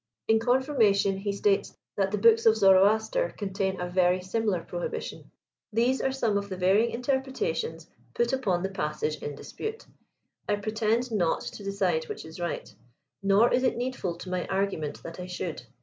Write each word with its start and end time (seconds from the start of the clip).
In 0.27 0.39
confirmation, 0.39 1.17
he 1.17 1.31
states 1.31 1.77
that 1.95 2.09
the 2.09 2.17
books 2.17 2.47
of 2.47 2.55
Zoroaster 2.57 3.35
contain 3.37 3.79
a 3.79 3.87
very 3.87 4.19
similar 4.19 4.61
prohibition." 4.63 5.29
These 5.71 6.01
are 6.01 6.11
some 6.11 6.39
of 6.39 6.49
the 6.49 6.57
varying 6.57 6.89
interpretations 6.89 7.85
put 8.15 8.29
upoii 8.29 8.63
the 8.63 8.69
passage 8.69 9.21
in 9.21 9.35
dispute. 9.35 9.85
I 10.49 10.55
pretend 10.55 11.11
not 11.11 11.41
to 11.41 11.63
decide 11.63 12.09
which 12.09 12.25
is 12.25 12.39
right, 12.39 12.73
nor 13.21 13.53
is 13.53 13.61
it 13.61 13.77
needful 13.77 14.15
to 14.15 14.31
my 14.31 14.47
argument 14.47 15.03
that 15.03 15.19
I 15.19 15.27
should. 15.27 15.67